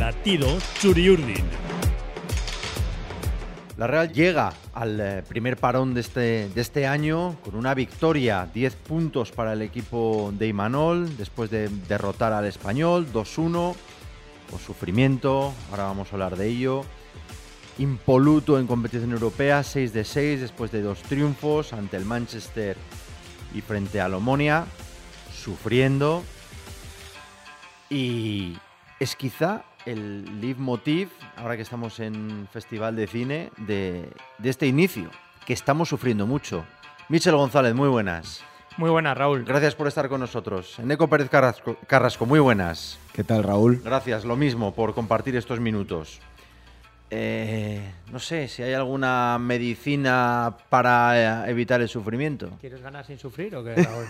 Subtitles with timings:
[0.00, 0.48] Latido
[0.80, 1.44] Churiurdin.
[3.76, 8.48] La Real llega al eh, primer parón de este, de este año con una victoria,
[8.54, 13.76] 10 puntos para el equipo de Imanol, después de derrotar al español, 2-1,
[14.50, 16.82] con sufrimiento, ahora vamos a hablar de ello.
[17.76, 22.78] Impoluto en competición europea, 6 de 6 después de dos triunfos ante el Manchester
[23.54, 24.64] y frente al Omonia,
[25.30, 26.22] sufriendo.
[27.90, 28.56] Y
[28.98, 35.10] es quizá el leitmotiv, ahora que estamos en Festival de Cine, de, de este inicio,
[35.46, 36.64] que estamos sufriendo mucho.
[37.08, 38.42] Michel González, muy buenas.
[38.76, 39.44] Muy buenas, Raúl.
[39.44, 40.78] Gracias por estar con nosotros.
[40.78, 42.98] Eneco Pérez Carrasco, Carrasco, muy buenas.
[43.12, 43.80] ¿Qué tal, Raúl?
[43.84, 46.20] Gracias, lo mismo, por compartir estos minutos.
[47.12, 52.50] Eh, no sé si hay alguna medicina para eh, evitar el sufrimiento.
[52.60, 54.06] ¿Quieres ganar sin sufrir o qué, Raúl?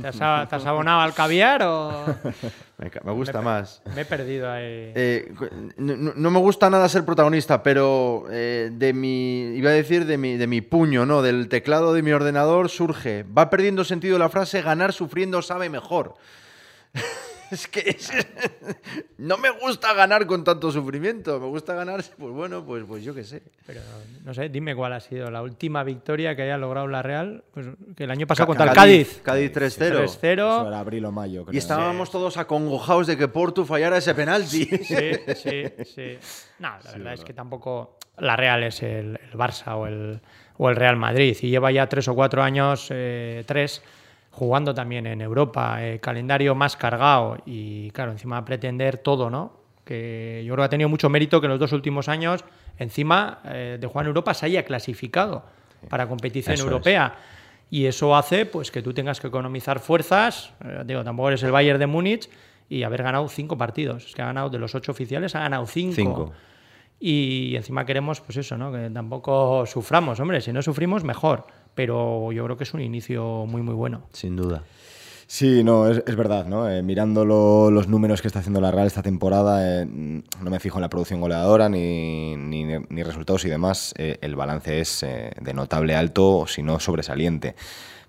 [0.00, 2.04] ¿Te has, a- te has abonado al caviar o...?
[2.78, 3.80] Me, me gusta Me- más.
[3.94, 4.92] Me he perdido ahí.
[4.94, 5.32] Eh,
[5.78, 10.18] no- no me gusta nada ser protagonista, pero eh, de mi, iba a decir de
[10.18, 11.22] mi, de mi puño, ¿no?
[11.22, 13.24] Del teclado de mi ordenador surge.
[13.24, 16.14] Va perdiendo sentido la frase ganar sufriendo sabe mejor.
[17.50, 18.10] es que es-
[19.18, 21.38] no me gusta ganar con tanto sufrimiento.
[21.40, 23.42] Me gusta ganar, pues bueno, pues, pues yo qué sé.
[23.66, 23.80] Pero
[24.24, 27.44] no sé, dime cuál ha sido la última victoria que haya logrado la Real.
[27.52, 27.66] Pues
[27.96, 29.20] que el año pasado contra el Cádiz.
[29.22, 30.04] Cádiz 3-0.
[30.04, 30.66] Eso 3-0.
[30.68, 31.54] era abril o mayo, creo.
[31.54, 34.64] Y estábamos todos acongojados de que Porto fallara ese penalti.
[34.64, 36.18] Sí, sí, sí.
[36.58, 40.20] No, la verdad es que tampoco la Real es el, el Barça o el,
[40.56, 41.36] o el Real Madrid.
[41.42, 43.82] Y lleva ya tres o cuatro años, eh, tres,
[44.36, 45.78] jugando también en Europa.
[45.82, 49.52] eh, calendario más cargado y, claro, encima pretender todo, ¿no?
[49.82, 52.44] Que yo creo que ha tenido mucho mérito que en los dos últimos años,
[52.78, 55.44] encima eh, de jugar en Europa, se haya clasificado
[55.88, 56.70] para competición Eso es.
[56.70, 57.14] europea.
[57.70, 60.52] Y eso hace pues que tú tengas que economizar fuerzas.
[60.64, 62.28] eh, digo, tampoco eres el Bayern de Múnich
[62.68, 64.04] y haber ganado cinco partidos.
[64.06, 65.94] Es que ha ganado de los ocho oficiales, ha ganado cinco.
[65.94, 66.32] Cinco.
[67.00, 68.70] Y encima queremos, pues eso, ¿no?
[68.72, 70.20] Que tampoco suframos.
[70.20, 71.46] Hombre, si no sufrimos, mejor.
[71.76, 74.02] Pero yo creo que es un inicio muy, muy bueno.
[74.12, 74.64] Sin duda.
[75.28, 76.68] Sí, no, es, es verdad, ¿no?
[76.70, 80.60] Eh, mirando lo- los números que está haciendo la Real esta temporada, eh, no me
[80.60, 83.92] fijo en la producción goleadora ni, ni, ni resultados y demás.
[83.98, 87.56] eh, el balance es eh, de notable alto, si no sobresaliente.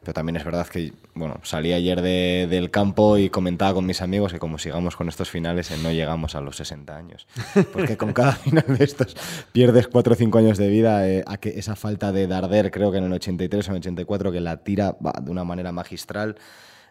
[0.08, 4.02] Pero también es verdad que, bueno, salí ayer de- del campo y comentaba con mis
[4.02, 7.28] amigos que como sigamos con estos finales, eh, no llegamos a los 60 años.
[7.74, 9.18] Porque con cada final de estos
[9.52, 12.90] pierdes 4 o 5 años de vida, eh, a que esa falta de Darder, creo
[12.90, 16.38] que en el 83 o en el 84, que la tira de una manera magistral.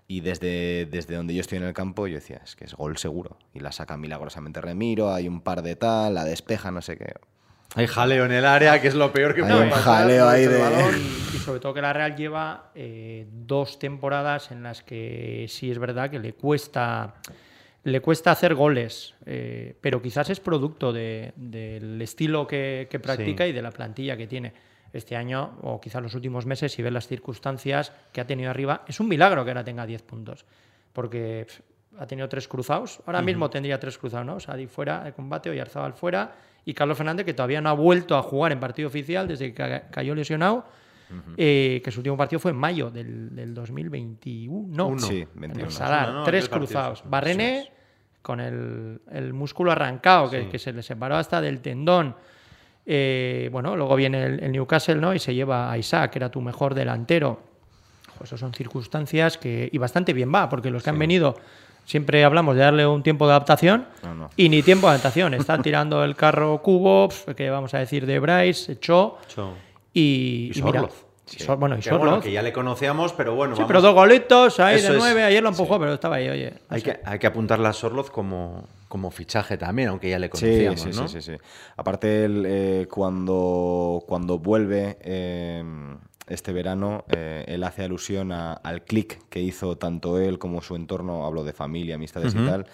[0.09, 2.99] Y desde, desde donde yo estoy en el campo, yo decía, es que es gol
[2.99, 3.39] seguro.
[3.55, 7.15] Y la saca milagrosamente Remiro, hay un par de tal, la despeja, no sé qué.
[7.75, 10.29] Hay jaleo en el área, que es lo peor que Hay puede un pasar, jaleo
[10.29, 10.95] ahí de- balón.
[11.35, 15.79] Y sobre todo que la Real lleva eh, dos temporadas en las que sí es
[15.79, 17.15] verdad que le cuesta,
[17.85, 23.45] le cuesta hacer goles, eh, pero quizás es producto de- del estilo que, que practica
[23.45, 23.51] Sí.
[23.51, 24.53] y de la plantilla que tiene.
[24.93, 28.83] Este año, o quizás los últimos meses, si ves las circunstancias que ha tenido arriba,
[28.87, 30.47] es un milagro que ahora tenga 10 puntos.
[30.95, 31.47] Porque
[31.99, 33.01] ha tenido tres cruzados.
[33.05, 34.41] Ahora mismo tendría tres cruzados, ¿no?
[34.41, 36.33] Sadi fuera de combate, Oyarzabal fuera.
[36.67, 39.55] Y Carlos Fernández, que todavía no ha vuelto a jugar en partido oficial desde que
[39.55, 40.67] ca- cayó lesionado.
[41.37, 44.67] eh, que su último partido fue en mayo del, del 2021.
[44.77, 44.99] No, Uno.
[44.99, 45.71] Sí, en el 21.
[45.71, 47.01] Sadar, No, no, tres partidos, cruzados.
[47.01, 47.09] eso.
[47.09, 47.71] Barrené
[48.21, 52.17] con el, el músculo arrancado, que, que se le separó hasta del tendón.
[52.85, 55.15] Eh, bueno, luego viene el, el Newcastle ¿no?
[55.15, 57.41] y se lleva a Isaac, que era tu mejor delantero.
[58.17, 59.69] Ojo, Esas son circunstancias que.
[59.73, 61.37] Y bastante bien va, porque los que han venido.
[61.87, 64.31] Siempre hablamos de darle un tiempo de adaptación No, no.
[64.37, 65.33] y ni tiempo de adaptación.
[65.35, 69.53] Está tirando el carro cubo, que vamos a decir de Bryce, Cho Cho.
[69.95, 70.81] y, Y mira,
[71.57, 74.61] bueno, y Que, bueno, que ya le conocíamos, pero bueno, Sí, vamos- pero dos golitos
[74.61, 75.03] ahí Eso de es.
[75.03, 75.23] nueve.
[75.25, 76.53] Ayer lo empujó, pero estaba ahí, oye.
[76.69, 80.27] no hay, que, hay que apuntarla a Sorloz como, como fichaje también, aunque ya le
[80.27, 81.09] Sí, conocíamos, sí, ¿no?
[81.09, 81.39] sí, sí, sí.
[81.77, 85.65] Aparte, él, eh, cuando, cuando vuelve eh,
[86.29, 90.75] este verano, eh, él hace alusión a- al clic que hizo tanto él como su
[90.77, 92.67] entorno, hablo de familia, amistades y tal,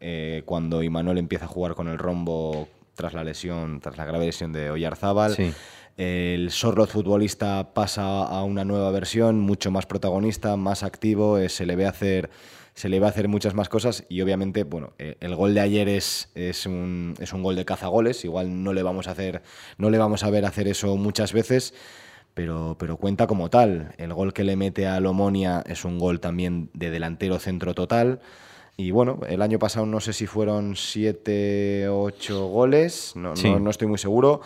[0.00, 4.26] eh, cuando Imanol empieza a jugar con el rombo tras la lesión, tras la grave
[4.26, 5.34] lesión de Oyarzábal.
[5.34, 5.52] Sí.
[5.96, 11.66] El Sorloth futbolista pasa a una nueva versión, mucho más protagonista, más activo, eh, se
[11.66, 12.30] le ve hacer
[12.74, 15.88] se le ve hacer muchas más cosas y obviamente, bueno, eh, el gol de ayer
[15.88, 19.42] es, es, un, es un gol de cazagoles, igual no le vamos a hacer
[19.78, 21.74] no le vamos a ver hacer eso muchas veces,
[22.34, 23.94] pero, pero cuenta como tal.
[23.98, 28.20] El gol que le mete a Lomonia es un gol también de delantero centro total.
[28.76, 33.50] Y bueno, el año pasado no sé si fueron siete o ocho goles, no, Sí.
[33.50, 34.40] no, no estoy muy seguro.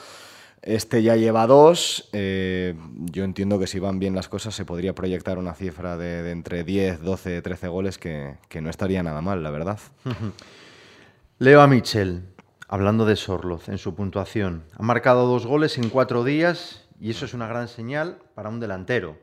[0.63, 2.09] Este ya lleva dos.
[2.13, 2.75] eh,
[3.11, 6.31] yo entiendo que si van bien las cosas se podría proyectar una cifra de, de
[6.31, 9.79] entre 10, 12, 13 goles que, que no estaría nada mal, la verdad.
[11.39, 12.25] Leo a Michel.
[12.69, 17.25] Hablando de Sorloz, en su puntuación, ha marcado dos goles en cuatro días y eso
[17.25, 19.19] es una gran señal para un delantero.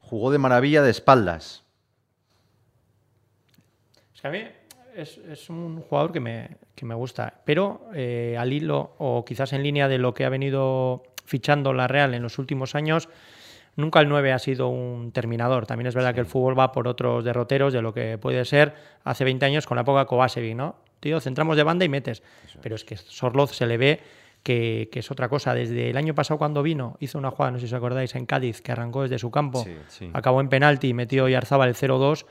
[0.00, 1.62] Jugó de maravilla de espaldas.
[4.14, 4.42] Es que a mí
[4.96, 9.52] es, es un jugador que me, que me gusta, pero eh, al hilo o quizás
[9.52, 13.10] en línea de lo que ha venido fichando la Real en los últimos años,
[13.76, 15.66] nunca el 9 ha sido un terminador.
[15.66, 18.74] También es verdad que el fútbol va por otros derroteros de lo que puede ser
[19.04, 20.76] hace 20 años con la época Kovacevic, ¿no?
[21.00, 22.22] Tío, centramos de banda y metes.
[22.62, 24.00] Pero es que Sorloz se le ve
[24.44, 25.52] que, que es otra cosa.
[25.54, 28.26] Desde el año pasado cuando vino, hizo una jugada, no sé si os acordáis, en
[28.26, 30.10] Cádiz, que arrancó desde su campo, Sí, sí.
[30.12, 32.24] acabó en penalti y metió Yarzaba el 0-2.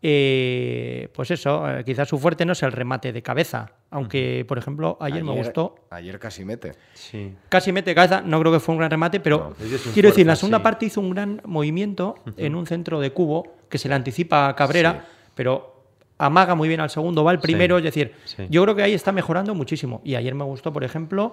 [0.00, 4.56] Eh, pues eso, eh, quizás su fuerte no es el remate de cabeza, aunque por
[4.56, 6.74] ejemplo ayer, me gustó, Ayer casi mete.
[6.94, 7.34] Sí.
[7.48, 10.28] casi mete cabeza, no creo que fue un gran remate, pero No, quiero decir, en
[10.28, 13.96] la segunda parte hizo un gran movimiento en un centro de cubo que se le
[13.96, 15.04] anticipa a Cabrera,
[15.34, 15.77] pero
[16.18, 18.44] amaga muy bien al segundo, va al primero, es decir, sí.
[18.50, 20.00] yo creo que ahí está mejorando muchísimo.
[20.04, 21.32] Y ayer me gustó, por ejemplo,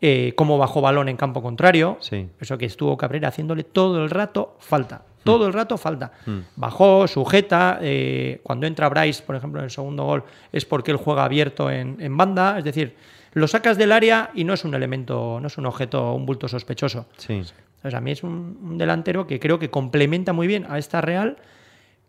[0.00, 2.28] eh, cómo bajó balón en campo contrario, Sí.
[2.40, 5.02] eso que estuvo Cabrera haciéndole todo el rato falta.
[5.24, 6.12] Todo el rato falta.
[6.24, 6.38] Mm.
[6.56, 7.78] Bajó, sujeta.
[7.82, 11.70] eh, cuando entra Bryce, por ejemplo, en el segundo gol, es porque él juega abierto
[11.70, 12.56] en, en banda.
[12.56, 12.94] Es decir,
[13.34, 16.48] lo sacas del área y no es un elemento, no es un objeto, un bulto
[16.48, 17.04] sospechoso.
[17.18, 17.34] Sí.
[17.34, 21.02] Entonces, a mí es un, un delantero que creo que complementa muy bien a esta
[21.02, 21.36] Real,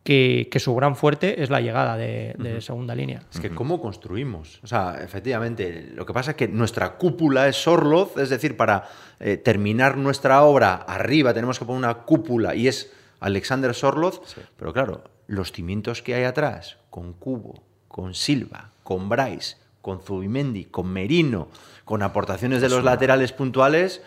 [0.04, 3.22] que, que su gran fuerte es la llegada de, de segunda línea.
[3.32, 4.60] Es que cómo construimos.
[4.64, 8.90] O sea, efectivamente, lo que pasa es que nuestra cúpula es Sorloz, es decir, para
[9.20, 14.22] eh, terminar nuestra obra arriba tenemos que poner una cúpula y es Alexander Sorloz,
[14.58, 20.66] pero claro, los cimientos que hay atrás, con Cubo, con Silva, con Bryce, con Zubimendi,
[20.66, 21.50] con Merino,
[21.86, 24.02] con aportaciones de los laterales puntuales,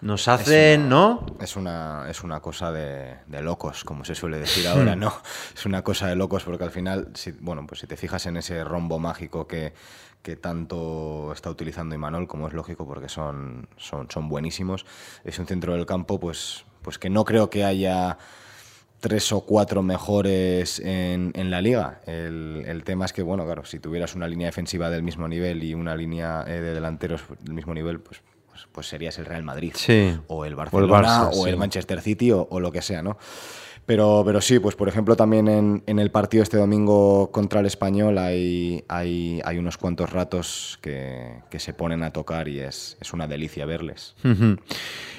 [0.00, 1.24] nos hacen, ¿no?
[1.40, 5.12] Es una, es una cosa de, de locos, como se suele decir ahora, ¿no?
[5.54, 8.36] Es una cosa de locos porque al final, si, bueno, pues si te fijas en
[8.36, 9.72] ese rombo mágico que,
[10.22, 14.84] que tanto está utilizando Imanol, como es lógico porque son, son, son buenísimos,
[15.24, 18.18] es un centro del campo pues, pues que no creo que haya
[19.00, 22.00] tres o cuatro mejores en, en la liga.
[22.06, 25.62] El, el tema es que, bueno, claro, si tuvieras una línea defensiva del mismo nivel
[25.62, 28.22] y una línea eh, de delanteros del mismo nivel, pues,
[28.56, 29.72] pues, pues serías el Real Madrid.
[29.74, 30.18] Sí.
[30.28, 31.56] O el O el Barcelona, o el.
[31.56, 33.18] Manchester City, o, o lo que sea, ¿no?
[33.84, 37.66] Pero, pero sí, pues por ejemplo también en, en el partido este domingo contra el
[37.66, 42.96] Español hay, hay, hay unos cuantos ratos que, que se ponen a tocar y es,
[43.00, 44.16] es una delicia verles.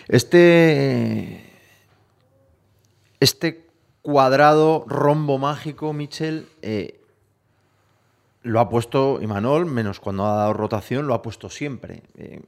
[0.10, 1.46] Este.
[3.20, 3.68] Este
[4.02, 7.00] cuadrado rombo mágico, Michel, eh,
[8.44, 12.04] lo ha puesto Imanol, menos cuando ha dado rotación, lo ha puesto siempre.
[12.18, 12.42] Eh,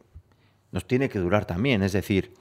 [0.71, 2.33] nos tiene que durar también, es decir,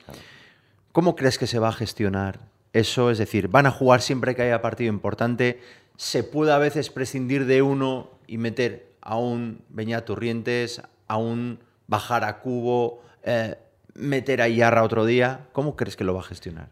[0.92, 2.40] ¿cómo crees que se va a gestionar
[2.72, 3.10] eso?
[3.10, 5.60] Es decir, ¿van a jugar siempre que haya partido importante?
[5.96, 11.60] ¿Se puede a veces prescindir de uno y meter a un Beñat Turrientes, a un
[11.86, 13.56] bajar a Cubo, eh,
[13.94, 15.46] meter a Iarra otro día?
[15.52, 16.68] ¿Cómo crees que lo va a gestionar?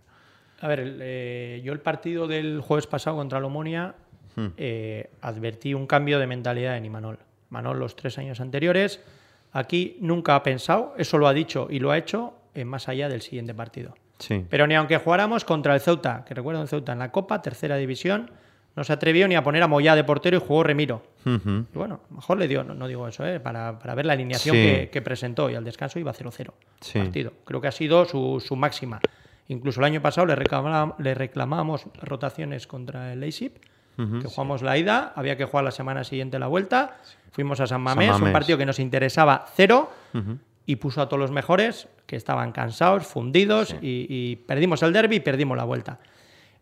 [0.61, 3.95] A ver, eh, yo el partido del jueves pasado contra la Omonia
[4.57, 7.19] eh, advertí un cambio de mentalidad en Imanol.
[7.51, 9.01] Imanol los tres años anteriores,
[9.59, 13.09] aquí nunca ha pensado, eso lo ha dicho y lo ha hecho eh, más allá
[13.09, 13.95] del siguiente partido.
[14.19, 14.45] Sí.
[14.49, 17.77] Pero ni aunque jugáramos contra el Ceuta, que recuerdo el Ceuta en la Copa, tercera
[17.77, 18.31] división,
[18.75, 21.03] no se atrevió ni a poner a Moyá de portero y jugó Remiro.
[21.25, 23.41] Y bueno, mejor le dio, no, no digo eso, ¿eh?
[23.41, 24.63] para, para ver la alineación Sí.
[24.63, 26.99] que, que presentó y al descanso iba 0-0 Sí.
[26.99, 27.33] partido.
[27.45, 29.01] Creo que ha sido su, su máxima.
[29.49, 33.53] Incluso el año pasado le, reclamá- le reclamábamos rotaciones contra el Leipzig,
[33.97, 36.99] que jugamos la ida, había que jugar la semana siguiente la vuelta,
[37.33, 38.33] fuimos a San Mamés, un Mamés.
[38.33, 39.91] partido que nos interesaba cero,
[40.69, 45.17] y puso a todos los mejores, que estaban cansados, fundidos, y, y perdimos el derby
[45.17, 45.99] y perdimos la vuelta.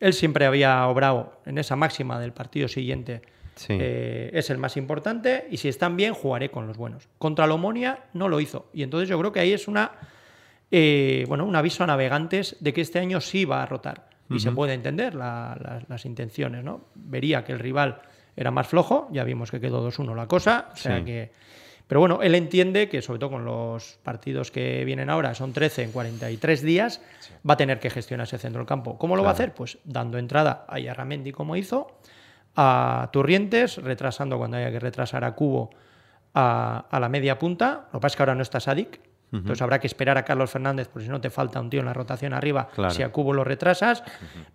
[0.00, 3.22] Él siempre había obrado en esa máxima del partido siguiente.
[3.56, 3.76] Sí.
[3.78, 7.08] eh, es el más importante y si están bien jugaré con los buenos.
[7.18, 9.92] Contra la Omonia no lo hizo y entonces yo creo que ahí es una
[10.72, 14.40] eh, bueno un aviso a navegantes de que este año sí va a rotar y
[14.40, 16.86] se puede entender la- la- las intenciones, ¿no?
[16.96, 18.00] Vería que el rival
[18.36, 21.04] era más flojo, ya vimos que quedó 2-1 la cosa, o sea Sí.
[21.04, 21.30] que
[21.86, 25.82] pero bueno, él entiende que sobre todo con los partidos que vienen ahora, son 13
[25.82, 27.02] en 43 días,
[27.48, 28.96] va a tener que gestionar ese centro del campo.
[28.96, 29.52] ¿Cómo lo va a hacer?
[29.52, 31.98] Pues dando entrada a Yarramendi como hizo,
[32.56, 35.70] a Turrientes, retrasando cuando haya que retrasar a Cubo
[36.32, 37.88] a, a la media punta.
[37.92, 39.00] Lo que pasa es que ahora no está Sadik,
[39.30, 41.86] entonces habrá que esperar a Carlos Fernández, porque si no te falta un tío en
[41.86, 42.94] la rotación arriba, Claro.
[42.94, 44.02] si a Cubo lo retrasas.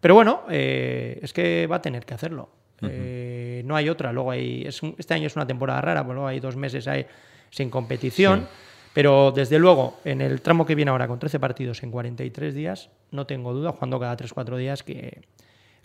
[0.01, 2.49] Pero bueno, eh, es que va a tener que hacerlo.
[2.81, 4.11] Eh, no hay otra.
[4.11, 6.85] Luego hay, es un- este año es una temporada rara, pues luego hay dos meses
[6.89, 7.05] ahí
[7.49, 8.47] sin competición.
[8.93, 12.89] Pero desde luego, en el tramo que viene ahora, con 13 partidos en 43 días,
[13.11, 15.21] no tengo duda, jugando cada 3-4 días, que,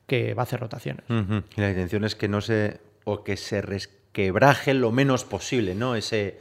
[0.07, 1.05] que va a hacer rotaciones.
[1.11, 1.43] Ujú.
[1.57, 2.81] Y la intención es que no se.
[3.05, 5.95] o que se resquebraje lo menos posible, ¿no?
[5.95, 6.39] Ese.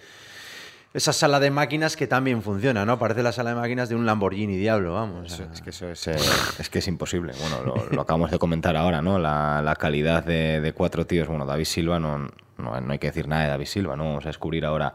[0.94, 3.00] Esa sala de máquinas que también funciona, ¿no?
[3.00, 5.40] Parece la sala de máquinas de un Lamborghini Diablo, vamos.
[5.40, 6.16] es que eso es, eh,
[6.60, 7.34] es, que es imposible.
[7.40, 9.18] Bueno, lo, acabamos de comentar ahora, ¿no?
[9.18, 11.28] La, calidad de, cuatro tíos.
[11.28, 14.06] Bueno, David Silva, no, no, hay que decir nada de David Silva, ¿no?
[14.06, 14.94] Vamos a descubrir ahora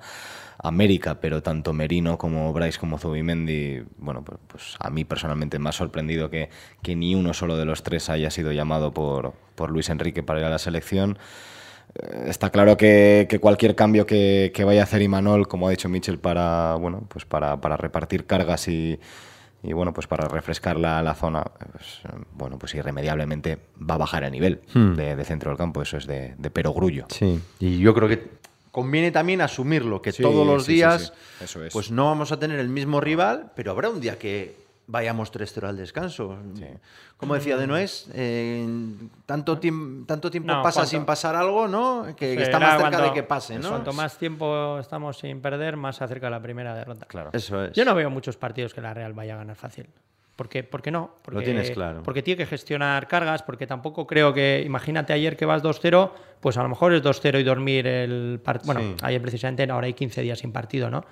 [0.62, 5.68] América, pero tanto Merino como Bryce como Zubimendi, bueno, pues, pues, a mí personalmente me
[5.68, 6.48] ha sorprendido que,
[6.80, 10.38] que, ni uno solo de los tres haya sido llamado por, por Luis Enrique para
[10.38, 11.18] ir a la selección.
[12.26, 16.74] Está claro que, cualquier cambio que, vaya a hacer Imanol, como ha dicho Mitchell, para,
[16.76, 18.98] bueno, pues para, repartir cargas y,
[19.62, 22.00] bueno, pues para refrescar la, zona, pues,
[22.32, 24.94] bueno, pues irremediablemente va a bajar el nivel hmm.
[24.94, 25.82] de, centro del campo.
[25.82, 27.06] Eso es de, de perogrullo.
[27.08, 28.38] Sí, y yo creo que
[28.70, 31.12] conviene también asumirlo, que todos los días
[31.72, 35.68] pues no vamos a tener el mismo rival, pero habrá un día que vayamos 3-0
[35.68, 36.36] al descanso.
[37.16, 38.10] Como decía De Noés,
[39.26, 39.60] tanto,
[40.06, 42.16] tanto tiempo pasa sin pasar algo, ¿no?
[42.16, 43.68] Que, está más cerca de que pase, ¿no?
[43.68, 47.06] Cuanto más tiempo estamos sin perder, más se acerca la primera derrota.
[47.06, 47.30] Claro.
[47.32, 47.72] Eso es.
[47.72, 49.88] Yo no veo muchos partidos que la Real vaya a ganar fácil.
[50.38, 51.16] ¿Por qué, ¿Por qué no?
[51.22, 52.04] Porque, Lo tienes claro.
[52.04, 56.56] Porque tiene que gestionar cargas, porque tampoco creo que, imagínate ayer que vas 2-0, pues
[56.56, 58.72] a lo mejor es 2-0 y dormir el partido.
[58.72, 61.04] Bueno, ayer precisamente ahora hay 15 días sin partido, ¿no?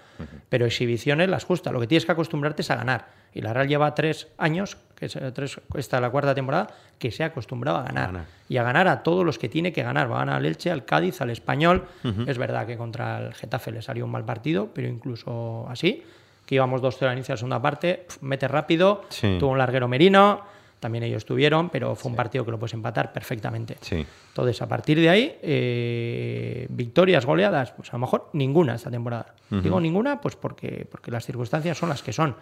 [0.48, 1.72] Pero exhibiciones las justas.
[1.72, 3.08] Lo que tienes que acostumbrarte es a ganar.
[3.34, 7.10] Y la Real lleva tres años, que es, tres, esta es la cuarta temporada, que
[7.10, 8.26] se ha acostumbrado a ganar.
[8.48, 10.08] Y a ganar a todos los que tiene que ganar.
[10.08, 11.84] Va a ganar al Elche, al Cádiz, al Español.
[12.28, 16.04] Es verdad que contra el Getafe le salió un mal partido, pero incluso así
[16.46, 19.02] que íbamos 2-0 al inicio de la segunda parte, mete rápido,
[19.38, 20.42] tuvo un larguero Merino,
[20.80, 23.76] también ellos tuvieron, pero fue un partido que lo puedes empatar perfectamente.
[23.90, 29.34] Entonces, a partir de ahí, eh, victorias, goleadas, pues a lo mejor ninguna esta temporada.
[29.50, 32.36] Digo ninguna, pues porque, porque las circunstancias son las que son.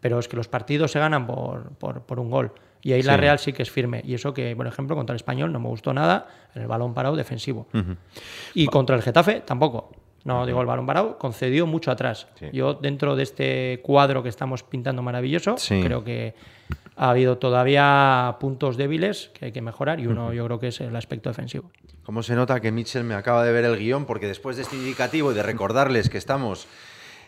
[0.00, 2.52] Pero es que los partidos se ganan por, por, un gol.
[2.82, 4.02] Y ahí la Real sí que es firme.
[4.04, 6.94] Y eso que, por ejemplo, contra el Español no me gustó nada en el balón
[6.94, 7.66] parado defensivo.
[8.54, 9.90] Y contra el Getafe tampoco
[10.24, 12.26] no digo el balón parado, concedió mucho atrás.
[12.52, 16.34] Yo dentro de este cuadro que estamos pintando maravilloso, creo que
[16.96, 20.80] ha habido todavía puntos débiles que hay que mejorar y uno yo creo que es
[20.80, 21.70] el aspecto defensivo.
[22.04, 24.04] ¿Cómo se nota que Mitchell me acaba de ver el guion?
[24.04, 26.68] Porque después de este indicativo y de recordarles que estamos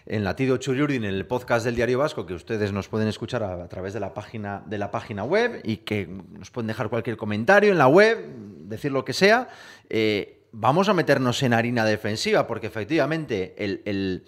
[0.06, 3.66] en Latido Churiurdin, en el podcast del Diario Vasco, que ustedes nos pueden escuchar a,
[3.68, 7.72] través de la, página, de la página web y que nos pueden dejar cualquier comentario
[7.72, 8.24] en la web,
[8.68, 9.48] decir lo que sea.
[9.90, 14.24] Eh, vamos a meternos en harina defensiva, porque efectivamente el,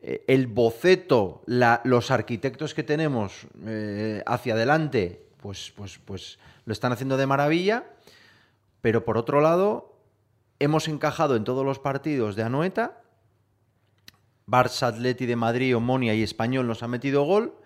[0.00, 7.16] eh, boceto, los arquitectos que tenemos eh, hacia adelante, pues, pues, pues lo están haciendo
[7.16, 7.84] de maravilla,
[8.80, 9.98] pero por otro lado,
[10.60, 13.02] hemos encajado en todos los partidos de Anoeta,
[14.46, 17.56] Barça, Atleti de Madrid, Omonia y Español nos ha metido gol,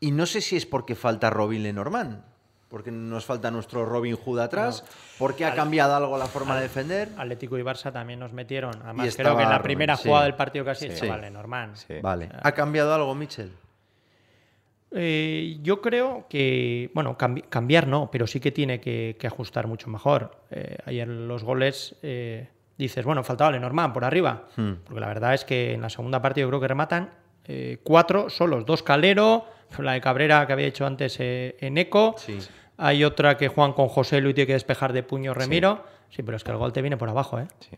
[0.00, 2.29] y no sé si es porque falta Robin Lenormand
[2.70, 4.84] porque nos falta nuestro Robin Hood atrás,
[5.18, 7.08] porque ha cambiado algo la forma de defender.
[7.18, 8.72] Atlético y Barça también nos metieron.
[8.84, 11.08] Además, creo que en la primera jugada del partido casi sí.
[11.08, 11.72] vale, normal.
[12.00, 12.28] Vale.
[12.40, 13.50] ¿Ha cambiado algo, Michel?
[14.92, 20.36] Eh, yo creo que, bueno, cambiar no, pero sí que tiene que, ajustar mucho mejor.
[20.50, 22.48] Eh, ayer los goles, eh,
[22.78, 24.72] dices, bueno, faltaba Lenormand por arriba, hmm.
[24.84, 27.10] porque la verdad es que en la segunda parte yo creo que rematan
[27.82, 29.44] cuatro solos, dos Calero,
[29.78, 32.14] la de Cabrera que había hecho antes en Eco.
[32.16, 32.38] Sí.
[32.80, 35.84] Hay otra que Juan con José Luis tiene que despejar de puño Remiro.
[36.10, 36.22] Sí.
[36.22, 37.46] pero es que el gol te viene por abajo, ¿eh?
[37.60, 37.76] Sí.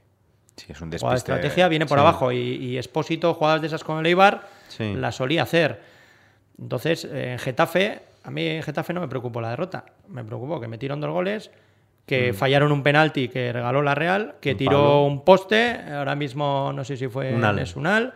[0.57, 1.11] Sí, es un despiste.
[1.11, 5.11] La estrategia viene por abajo y, y, Espósito, jugadas de esas con el Eibar, la
[5.11, 5.81] solía hacer.
[6.61, 9.85] Entonces, en Getafe, a mí en Getafe no me preocupó la derrota.
[10.09, 11.51] Me preocupó que metieron dos goles,
[12.07, 12.35] que mm.
[12.35, 16.97] fallaron un penalti que regaló la Real, que tiró un poste, ahora mismo no sé
[16.97, 17.45] si fue un
[17.77, 18.15] Unal,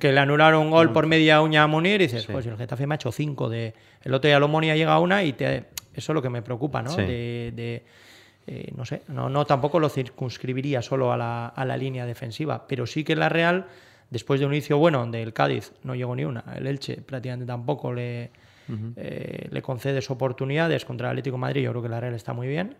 [0.00, 2.86] que le anularon un gol por media uña a Munir y dices, pues el Getafe
[2.86, 3.74] me ha hecho cinco de...
[4.02, 5.64] El otro día Lomonia llega a una y te
[5.94, 6.94] eso es lo que me preocupa, ¿no?
[6.96, 7.82] De,
[8.46, 12.66] eh, no sé, no, no, tampoco lo circunscribiría solo a la, a la, línea defensiva,
[12.68, 13.66] pero sí que la Real,
[14.10, 17.46] después de un inicio bueno, donde el Cádiz no llegó ni una, el Elche prácticamente
[17.46, 18.30] tampoco le,
[18.96, 22.32] eh, le concedes oportunidades contra el Atlético de Madrid, yo creo que la Real está
[22.32, 22.76] muy bien.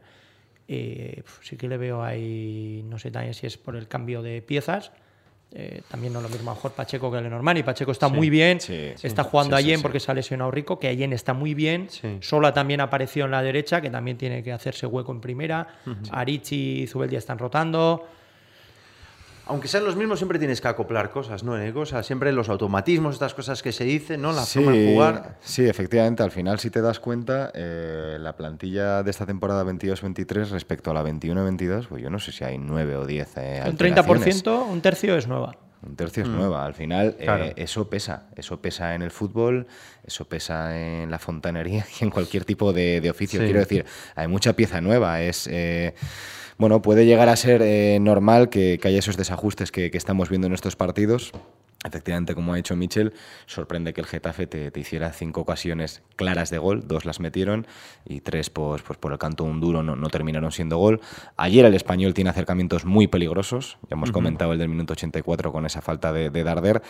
[0.67, 4.41] Eh, sí que le veo ahí, no sé también si es por el cambio de
[4.41, 4.93] piezas,
[5.53, 7.59] eh, también no lo mismo a mejor Pacheco que Lenormand.
[7.59, 8.59] Y Pacheco está muy bien.
[8.59, 11.89] está jugando a Allen porque se ha lesionado Rico, que Allen está muy bien.
[12.21, 15.69] Sola también apareció en la derecha, que también tiene que hacerse hueco en primera.
[16.11, 18.07] Arichi y Zubeldia están rotando
[19.47, 21.55] aunque sean los mismos, siempre tienes que acoplar cosas, ¿no?
[21.73, 24.33] Cosas, siempre los automatismos, estas cosas que se dicen, ¿no?
[24.33, 25.39] La forma de jugar.
[25.41, 30.51] Sí, efectivamente, al final, si te das cuenta, eh, la plantilla de esta temporada 22-23
[30.51, 33.33] respecto a la 21-22, pues yo no sé si hay 9 o 10.
[33.37, 35.57] Eh, un 30%, un tercio es nueva.
[35.87, 36.37] Un tercio es mm.
[36.37, 36.65] nueva.
[36.65, 38.27] Al final, eh, eso pesa.
[38.37, 39.67] Eso pesa en el fútbol,
[40.05, 43.41] eso pesa en la fontanería y en cualquier tipo de, oficio.
[43.41, 43.85] Quiero decir,
[44.15, 45.21] hay mucha pieza nueva.
[45.21, 45.49] Es.
[45.51, 45.95] Eh,
[46.59, 50.53] bueno, puede llegar a ser eh, normal que, haya esos desajustes que, estamos viendo en
[50.53, 51.33] estos partidos.
[51.87, 53.13] Efectivamente, como ha dicho Michel,
[53.45, 57.67] sorprende que el Getafe te, hiciera cinco ocasiones claras de gol, dos las metieron
[58.07, 61.03] y tres pues, pues por el canto un duro no, terminaron siendo gol.
[61.37, 65.67] Ayer el español tiene acercamientos muy peligrosos, ya hemos comentado el del minuto 84 con
[65.67, 66.83] esa falta de, Darder.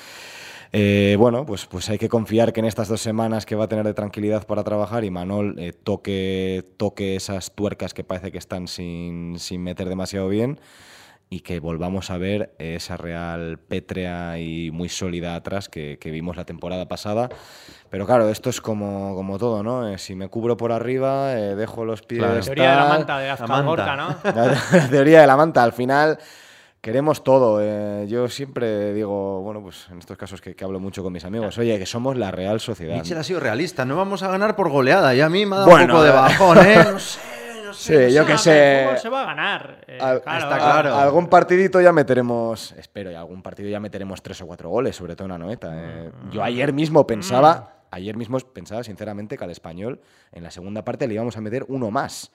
[0.76, 3.68] Eh, bueno, pues, pues hay que confiar que en estas dos semanas que va a
[3.68, 8.38] tener de tranquilidad para trabajar y Manol eh, toque, toque esas tuercas que parece que
[8.38, 10.58] están sin, sin meter demasiado bien
[11.30, 16.44] y que volvamos a ver esa Real pétrea y muy sólida atrás que, vimos la
[16.44, 17.28] temporada pasada.
[17.90, 19.88] Pero claro, esto es como, como todo, ¿no?
[19.88, 22.20] Eh, si me cubro por arriba, eh, dejo los pies...
[22.20, 24.16] La teoría de la manta de Azcar ¿no?
[24.24, 25.62] La, teoría de la manta.
[25.62, 26.18] Al final
[26.84, 27.60] queremos todo.
[27.62, 31.56] Eh, yo siempre digo, bueno, pues en estos casos que, hablo mucho con mis amigos,
[31.56, 32.96] oye, que somos la Real Sociedad.
[32.96, 35.14] Michel ha sido realista, no vamos a ganar por goleada.
[35.14, 36.84] Y a mí me ha dado un poco de bajón, ¿eh?
[36.92, 38.08] No sé.
[38.08, 38.86] Sí, yo que sé.
[38.98, 39.84] se va a ganar.
[39.88, 40.22] Eh, está
[40.58, 40.94] claro.
[40.94, 45.16] algún partidito ya meteremos, espero, y algún partido ya meteremos tres o cuatro goles, sobre
[45.16, 45.72] todo en la noeta.
[45.72, 46.10] Eh.
[46.10, 46.30] Mm.
[46.30, 47.54] Yo ayer mismo pensaba,
[47.90, 47.94] mm.
[47.94, 50.00] ayer mismo pensaba sinceramente que al español
[50.32, 52.30] en la segunda parte le íbamos a meter uno más.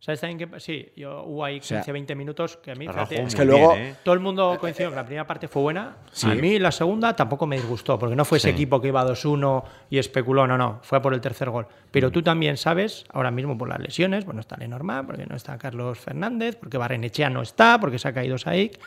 [0.00, 0.90] ¿Sabes también que sí?
[0.96, 3.96] Yo, hubo ahí 15, 20 minutos que a mí es que luego ¿eh?
[4.02, 5.98] todo el mundo coincidió que la primera parte fue buena.
[6.22, 9.62] A mí la segunda tampoco me disgustó, porque no fue ese equipo que iba 2-1
[9.90, 11.66] y especuló, no, no, fue por el tercer gol.
[11.90, 12.12] Pero mm.
[12.12, 15.98] tú también sabes, ahora mismo por las lesiones, bueno, está Lenormand, porque no está Carlos
[15.98, 18.80] Fernández, porque Barrenechea no está, porque se ha caído Saik,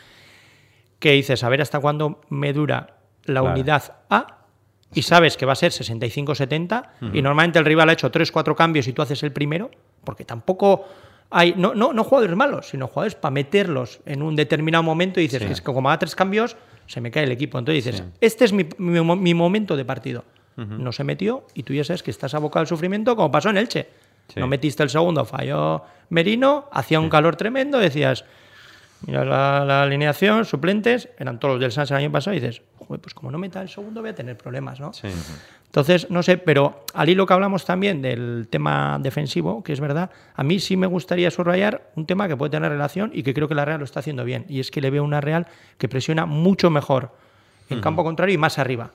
[0.98, 4.46] que dices, a ver hasta cuándo me dura la unidad A
[4.92, 8.88] y sabes que va a ser 65-70 y normalmente el rival ha hecho 3-4 cambios
[8.88, 9.70] y tú haces el primero,
[10.04, 10.86] porque tampoco
[11.30, 15.24] hay, no, no, no jugadores malos, sino jugadores para meterlos en un determinado momento y
[15.24, 16.56] dices, que, es que como haga tres cambios,
[16.88, 17.58] se me cae el equipo.
[17.58, 20.26] Entonces dices, este es mi, mi, momento de partido.
[20.56, 23.58] No se metió y tú ya sabes que estás abocado al sufrimiento como pasó en
[23.58, 23.88] Elche.
[24.36, 28.24] No metiste el segundo, falló Merino, hacía un calor tremendo, decías,
[29.06, 33.14] mira la, alineación, suplentes, eran todos los del Sanz el año pasado y dices, pues
[33.14, 34.92] como no meta el segundo voy a tener problemas, ¿no?
[35.74, 40.12] Entonces, no sé, pero al hilo que hablamos también del tema defensivo, que es verdad,
[40.36, 43.48] a mí sí me gustaría subrayar un tema que puede tener relación y que creo
[43.48, 45.48] que la Real lo está haciendo bien, y es que le veo una Real
[45.80, 47.10] que presiona mucho mejor
[47.72, 48.92] en campo contrario y más arriba.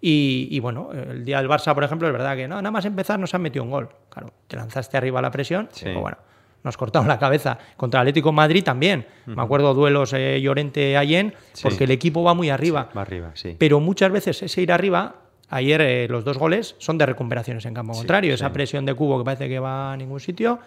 [0.00, 3.18] y, bueno, el día del Barça, por ejemplo, es verdad que no, nada más empezar
[3.18, 3.88] nos han metido un gol.
[4.08, 6.18] Claro, te lanzaste arriba la presión, pero bueno,
[6.62, 7.58] nos cortaron la cabeza.
[7.76, 9.06] Contra Atlético Madrid también.
[9.26, 12.90] Me acuerdo duelos eh, Llorente-Allen, porque el equipo va muy arriba.
[12.96, 13.56] va arriba, sí.
[13.58, 17.74] Pero muchas veces ese ir arriba, ayer eh, los dos goles son de recuperaciones en
[17.74, 18.34] campo contrario.
[18.34, 20.60] Esa presión de cubo que parece que va a ningún sitio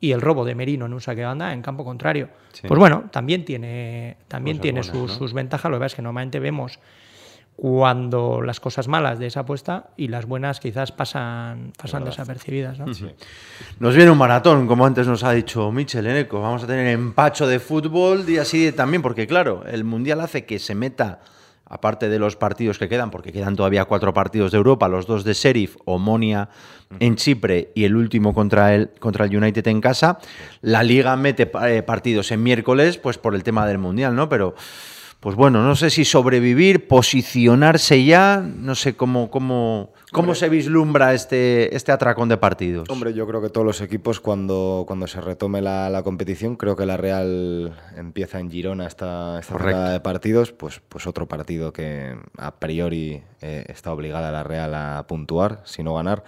[0.00, 2.28] y el robo de Merino en un saque de banda en campo contrario.
[2.66, 5.70] Pues bueno, también tiene, también tiene sus, sus, ventajas.
[5.70, 6.78] Lo que pasa es que normalmente vemos
[7.58, 12.78] cuando las cosas malas de esa apuesta y las buenas quizás pasan, pasan desapercibidas.
[12.78, 12.86] ¿no?
[13.80, 16.40] Nos viene un maratón, como antes nos ha dicho Michel Eneco.
[16.40, 20.60] Vamos a tener empacho de fútbol y así también, porque claro, el Mundial hace que
[20.60, 21.18] se meta,
[21.68, 25.24] aparte de los partidos que quedan, porque quedan todavía cuatro partidos de Europa, los dos
[25.24, 26.48] de Sheriff, Omonia
[27.00, 30.18] en Chipre y el último contra el, contra el United en casa,
[30.62, 34.28] la liga mete eh, partidos en miércoles, pues por el tema del Mundial, ¿no?
[34.28, 34.54] Pero
[35.20, 41.14] pues bueno, no sé si sobrevivir, posicionarse ya, no sé cómo, cómo, cómo se vislumbra
[41.14, 42.88] este, este atracón de partidos.
[42.90, 46.86] Hombre, yo creo que todos los equipos cuando, cuando se retome la, competición, creo que
[46.86, 52.56] la Real empieza en Girona esta, esta de partidos, pues, pues otro partido que a
[52.56, 56.24] priori eh, está obligada la Real a puntuar, si no ganar.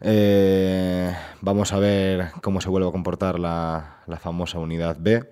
[0.00, 5.31] Eh, vamos a ver cómo se vuelve a comportar la, la famosa unidad B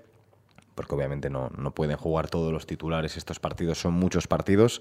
[0.80, 4.80] porque obviamente no, no pueden jugar todos los titulares, estos partidos son muchos partidos.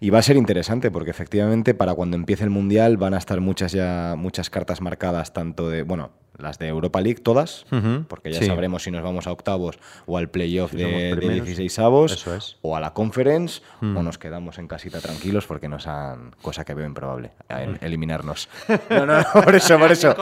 [0.00, 3.38] Y va a ser interesante porque efectivamente para cuando empiece el Mundial van a estar
[3.42, 7.66] muchas ya muchas cartas marcadas, tanto de, bueno, las de Europa League todas,
[8.08, 12.26] porque ya sabremos si nos vamos a octavos o al playoff de, de 16 avos,
[12.62, 14.04] o a la conference, o mm.
[14.04, 17.84] nos quedamos en casita tranquilos porque nos han, cosa que veo improbable, mm.
[17.84, 18.48] eliminarnos.
[18.90, 20.14] no, no, por eso, por eso.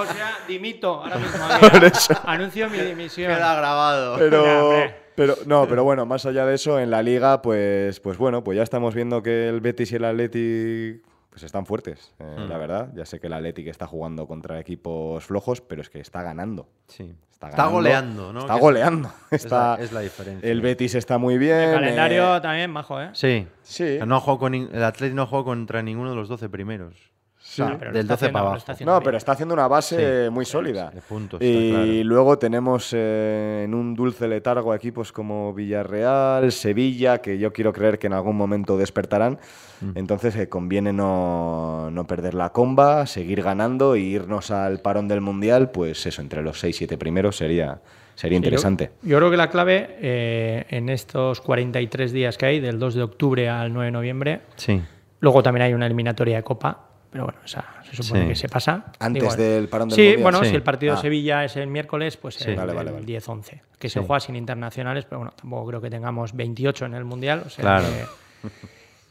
[0.49, 1.45] dimito, ahora mismo.
[2.25, 3.33] Anuncio mi dimisión.
[3.33, 4.17] Queda grabado.
[4.19, 5.07] Pero...
[5.17, 8.57] Pero no, pero bueno, más allá de eso, en la liga, pues, pues bueno, pues
[8.57, 11.01] ya estamos viendo que el Betis y el Athletic
[11.37, 12.49] pues están fuertes, eh, mm.
[12.49, 12.89] la verdad.
[12.95, 16.67] Ya sé que el Athletic está jugando contra equipos flojos, pero es que está ganando.
[16.87, 17.15] Sí.
[17.31, 18.41] Está, goleando, ¿no?
[18.41, 19.13] Está goleando.
[19.31, 20.51] Está, es, la, diferencia.
[20.51, 21.59] El Betis está muy bien.
[21.59, 23.11] El calendario eh, también majo, ¿eh?
[23.13, 23.47] Sí.
[23.61, 23.99] sí.
[24.07, 27.13] No con, el Athletic no jugó contra ninguno de los 12 primeros.
[27.49, 28.65] Sí, del 12 para abajo.
[28.85, 30.93] No, pero está haciendo una base muy sólida.
[31.41, 37.73] y luego tenemos eh, en un dulce letargo equipos como Villarreal, Sevilla, que yo quiero
[37.73, 39.39] creer que en algún momento despertarán.
[39.81, 39.91] Mm.
[39.95, 45.21] Entonces eh, conviene no, no, perder la comba, seguir ganando e irnos al parón del
[45.21, 47.81] Mundial, pues eso, entre los 6-7 primeros sería,
[48.17, 48.91] Sería interesante.
[49.03, 53.03] Yo, creo que la clave eh, en estos 43 días que hay, del 2 de
[53.03, 54.83] octubre al 9 de noviembre, Sí.
[55.21, 56.86] luego también hay una eliminatoria de Copa,
[57.17, 58.29] pero bueno, esa se supone Sí.
[58.29, 58.93] que se pasa.
[58.99, 60.23] Antes del parón del Sí, Mundial.
[60.23, 60.51] bueno, Sí.
[60.51, 61.03] si el partido de Ah.
[61.03, 63.07] Sevilla es el miércoles, pues el, Vale, vale, el vale.
[63.07, 63.95] 10-11, que Sí.
[63.95, 67.43] se juega sin internacionales, pero bueno, tampoco creo que tengamos 28 en el Mundial.
[67.47, 67.87] o sea Claro.
[67.89, 68.49] que-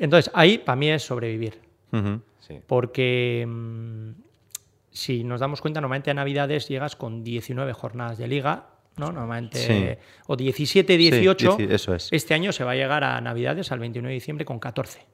[0.04, 1.60] Entonces, ahí para mí es sobrevivir.
[2.41, 2.60] Sí.
[2.68, 4.10] Porque mm,
[4.91, 9.08] si nos damos cuenta, normalmente a Navidades llegas con 19 jornadas de liga, ¿no?
[9.12, 10.08] Normalmente, Sí.
[10.28, 11.58] o 17, 18.
[11.58, 12.10] dieci- eso es.
[12.12, 15.06] Este año se va a llegar a Navidades, al 29 de diciembre, con 14.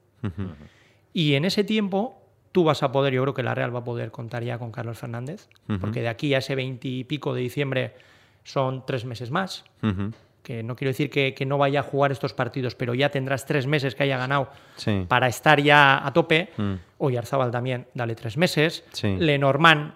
[1.14, 2.21] Y en ese tiempo
[2.52, 4.72] tú vas a poder, yo creo que la Real va a poder contar ya con
[4.72, 5.48] Carlos Fernández,
[5.80, 7.94] porque de aquí a ese 20 y pico de diciembre
[8.44, 9.64] son tres meses más.
[10.44, 13.46] Que no quiero decir que, que no vaya a jugar estos partidos, pero ya tendrás
[13.46, 15.06] tres meses que haya ganado Sí.
[15.08, 16.50] para estar ya a tope.
[16.58, 16.74] Mm.
[16.98, 18.84] Oyarzábal también, dale tres meses.
[18.92, 19.16] Sí.
[19.20, 19.94] Lenormand,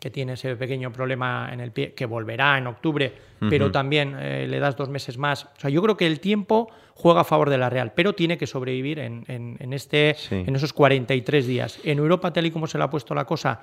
[0.00, 3.12] que tiene ese pequeño problema en el pie, que volverá en octubre,
[3.48, 5.44] pero también eh, le das dos meses más.
[5.44, 8.36] O sea, yo creo que el tiempo juega a favor de la Real, pero tiene
[8.38, 10.34] que sobrevivir en, en- en este, Sí.
[10.46, 11.78] en esos 43 días.
[11.84, 13.62] En Europa, tal y como se le ha puesto la cosa,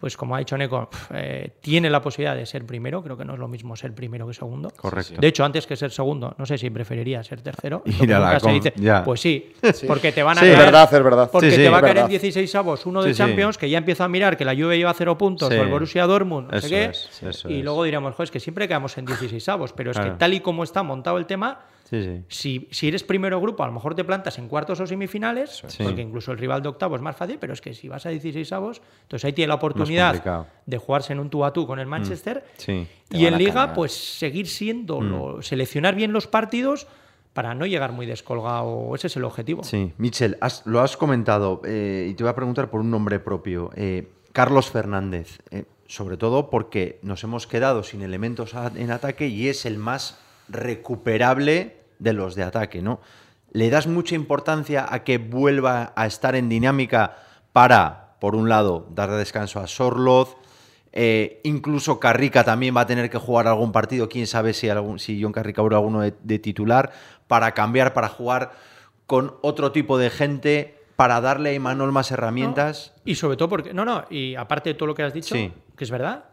[0.00, 3.02] pues como ha dicho Neko, eh, tiene la posibilidad de ser primero.
[3.02, 4.70] Creo que no es lo mismo ser primero que segundo.
[4.74, 5.14] Correcto.
[5.20, 7.82] De hecho, antes que ser segundo, no sé si preferiría ser tercero.
[8.00, 8.72] A la nunca se dice.
[8.76, 9.04] ya.
[9.04, 9.52] Pues sí,
[9.86, 10.46] porque te van a Sí.
[10.46, 11.30] caer- Es verdad, es verdad.
[11.30, 12.08] Porque Sí, te va a caer en verdad.
[12.10, 13.18] 16 avos uno de Sí, sí.
[13.18, 15.54] Champions, que ya empieza a mirar que la Juve lleva cero puntos, Sí.
[15.58, 16.84] o el Borussia Dortmund, no Eso sé qué.
[16.86, 17.64] es, eso y es.
[17.64, 20.12] luego diremos, joder, es que siempre quedamos en 16 avos, pero es Claro.
[20.12, 22.22] que tal y como está montado el tema, Sí, sí.
[22.28, 25.82] si, si eres primero grupo, a lo mejor te plantas en cuartos o semifinales, Sí.
[25.82, 28.10] porque incluso el rival de octavo es más fácil, pero es que si vas a
[28.10, 31.78] 16 avos, entonces ahí tiene la oportunidad de jugarse en un tú a tú con
[31.80, 32.44] el Manchester.
[32.56, 32.86] Sí.
[33.08, 35.08] Te Y en Liga, pues seguir siendo, Mm.
[35.10, 36.86] lo- seleccionar bien los partidos
[37.32, 38.94] para no llegar muy descolgado.
[38.94, 39.64] Ese es el objetivo.
[39.64, 43.18] Sí, Michel, has- lo has comentado eh, y te voy a preguntar por un nombre
[43.20, 43.70] propio.
[43.76, 49.26] Eh, Carlos Fernández, eh, sobre todo porque nos hemos quedado sin elementos a- en ataque
[49.26, 53.00] y es el más recuperable de los de ataque, ¿no?
[53.52, 57.16] ¿Le das mucha importancia a que vuelva a estar en dinámica
[57.52, 60.36] para, por un lado, dar descanso a Sorloz?
[60.92, 64.98] Eh, incluso Carrica también va a tener que jugar algún partido, quién sabe si, algún,
[64.98, 66.90] si John Carrica habrá alguno de, de titular,
[67.28, 68.50] para cambiar, para jugar
[69.06, 72.92] con otro tipo de gente, para darle a Imanol más herramientas.
[73.04, 75.52] Y sobre todo porque, no, no, y aparte de todo lo que has dicho, Sí.
[75.76, 76.24] que es verdad,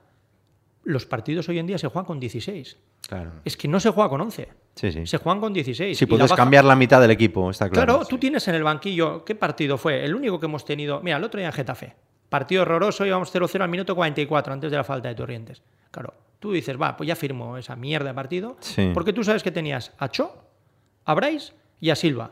[0.84, 2.78] los partidos hoy en día se juegan con 16.
[3.08, 3.32] Claro.
[3.46, 4.50] Es que no se juega con 11.
[4.78, 5.08] Sí, sí.
[5.08, 5.98] Se juegan con 16.
[5.98, 7.96] Si Y puedes cambiar la mitad del equipo, está claro.
[7.96, 10.06] Claro, tú tienes en el banquillo, ¿qué partido fue?
[10.06, 11.96] El único que hemos tenido, mira, el otro día en Getafe.
[12.30, 15.64] Partido horroroso, íbamos 0-0 al minuto 44, antes de la falta de Torrientes.
[15.90, 18.58] Claro, tú dices, va, pues ya firmo esa mierda de partido.
[18.60, 18.92] Sí.
[18.94, 20.32] Porque tú sabes que tenías a Cho,
[21.06, 22.32] a Bryce y a Silva.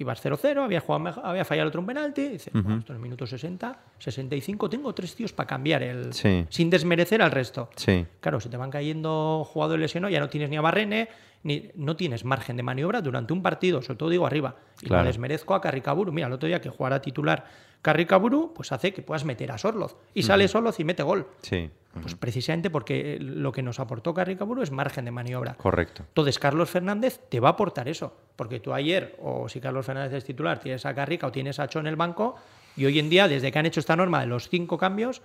[0.00, 2.26] Ibas 0-0, había, jugado había fallado otro un penalti.
[2.30, 6.14] Dices, bueno, esto en el minuto 60, 65, tengo tres tíos para cambiar el.
[6.14, 6.46] Sí.
[6.48, 7.68] Sin desmerecer al resto.
[7.76, 8.06] Sí.
[8.20, 11.10] Claro, se te van cayendo jugadores lesionados, ya no tienes ni a Barrene,
[11.42, 14.56] ni, no tienes margen de maniobra durante un partido, sobre todo digo arriba.
[14.80, 15.02] Y Claro.
[15.02, 16.12] no desmerezco a Carricaburu.
[16.12, 17.44] Mira, el otro día que jugara titular
[17.82, 19.96] Carricaburu, pues hace que puedas meter a Sorloz.
[20.14, 21.26] Y sale Sorloz y mete gol.
[21.42, 25.54] Sí, Pues precisamente porque lo que nos aportó Carricaburu es margen de maniobra.
[25.54, 26.04] correcto.
[26.06, 28.14] Entonces, Carlos Fernández te va a aportar eso.
[28.36, 31.66] Porque tú ayer, o si Carlos Fernández es titular, tienes a Carrica o tienes a
[31.66, 32.36] Cho en el banco.
[32.76, 35.20] Y hoy en día, desde que han hecho esta norma de los cinco cambios,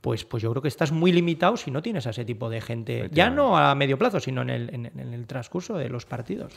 [0.00, 2.62] pues, pues yo creo que estás muy limitado si no tienes a ese tipo de
[2.62, 3.10] gente.
[3.12, 6.50] Ya no a medio plazo, sino en el, en- en el transcurso de los partidos.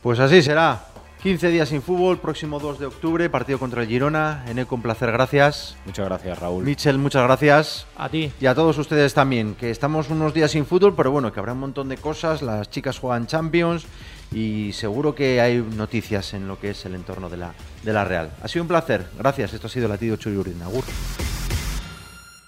[0.00, 0.80] Pues así será.
[1.22, 4.44] 15 días sin fútbol, próximo 2 de octubre, partido contra el Girona.
[4.46, 5.76] Eneco, un placer, gracias.
[5.84, 6.64] Muchas gracias, Raúl.
[6.64, 7.86] Michel, muchas gracias.
[7.96, 8.30] A ti.
[8.40, 11.54] Y a todos ustedes también, que estamos unos días sin fútbol, pero bueno, que habrá
[11.54, 13.84] un montón de cosas, las chicas juegan Champions
[14.30, 17.52] y seguro que hay noticias en lo que es el entorno de la,
[17.82, 18.30] de la Real.
[18.40, 20.62] Ha sido un placer, gracias, esto ha sido Latido Churiurdin.
[20.62, 20.84] Agur.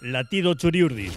[0.00, 1.12] Latido Churiurdin.